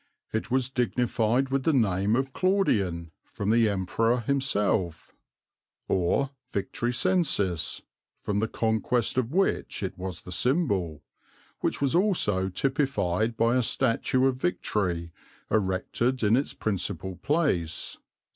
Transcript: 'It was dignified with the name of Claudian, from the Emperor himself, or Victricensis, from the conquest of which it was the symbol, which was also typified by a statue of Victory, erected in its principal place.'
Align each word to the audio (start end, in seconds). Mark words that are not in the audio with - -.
'It 0.33 0.49
was 0.49 0.67
dignified 0.67 1.49
with 1.49 1.61
the 1.61 1.71
name 1.71 2.15
of 2.15 2.33
Claudian, 2.33 3.11
from 3.23 3.51
the 3.51 3.69
Emperor 3.69 4.21
himself, 4.21 5.13
or 5.87 6.31
Victricensis, 6.51 7.83
from 8.19 8.39
the 8.39 8.47
conquest 8.47 9.19
of 9.19 9.31
which 9.31 9.83
it 9.83 9.95
was 9.99 10.21
the 10.21 10.31
symbol, 10.31 11.03
which 11.59 11.79
was 11.81 11.93
also 11.93 12.49
typified 12.49 13.37
by 13.37 13.55
a 13.55 13.61
statue 13.61 14.25
of 14.25 14.37
Victory, 14.37 15.11
erected 15.51 16.23
in 16.23 16.35
its 16.35 16.55
principal 16.55 17.17
place.' 17.17 17.99